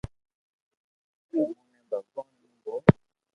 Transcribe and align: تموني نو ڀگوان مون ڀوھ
تموني 1.29 1.67
نو 1.71 1.81
ڀگوان 1.91 2.29
مون 2.39 2.51
ڀوھ 2.63 2.83